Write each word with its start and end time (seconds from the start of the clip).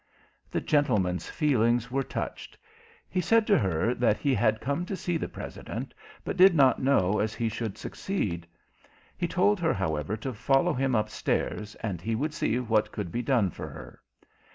The 0.49 0.61
gentleman's 0.61 1.29
feelings 1.29 1.91
were 1.91 2.01
touched. 2.01 2.57
He 3.07 3.21
said 3.21 3.45
to 3.45 3.57
her 3.59 3.93
that 3.93 4.17
he 4.17 4.33
had 4.33 4.59
come 4.59 4.83
to 4.87 4.95
see 4.95 5.15
the 5.15 5.27
President, 5.29 5.93
but 6.25 6.35
did 6.37 6.55
not 6.55 6.81
know 6.81 7.19
as 7.19 7.35
he 7.35 7.47
should 7.47 7.77
succeed. 7.77 8.47
He 9.15 9.27
told 9.27 9.59
her, 9.59 9.75
however, 9.75 10.17
to 10.17 10.33
follow 10.33 10.73
him 10.73 10.95
upstairs, 10.95 11.75
and 11.81 12.01
he 12.01 12.15
would 12.15 12.33
see 12.33 12.57
what 12.59 12.91
could 12.91 13.11
be 13.11 13.21
done 13.21 13.51
for 13.51 13.67
her. 13.69 14.01